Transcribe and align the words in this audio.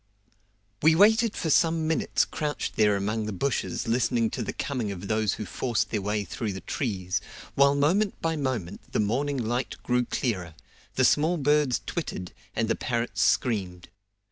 We 0.81 0.95
waited 0.95 1.35
for 1.37 1.51
some 1.51 1.87
minutes 1.87 2.25
crouched 2.25 2.75
there 2.75 2.95
among 2.95 3.27
the 3.27 3.31
bushes 3.31 3.87
listening 3.87 4.31
to 4.31 4.41
the 4.41 4.51
coming 4.51 4.91
of 4.91 5.07
those 5.07 5.33
who 5.33 5.45
forced 5.45 5.91
their 5.91 6.01
way 6.01 6.23
through 6.25 6.53
the 6.53 6.61
trees, 6.61 7.21
while 7.53 7.75
moment 7.75 8.19
by 8.19 8.35
moment 8.35 8.91
the 8.93 8.99
morning 8.99 9.37
light 9.37 9.75
grew 9.83 10.05
clearer, 10.05 10.55
the 10.95 11.05
small 11.05 11.37
birds 11.37 11.81
twittered, 11.85 12.33
and 12.55 12.67
the 12.67 12.73
parrots 12.75 13.21
screamed. 13.21 13.89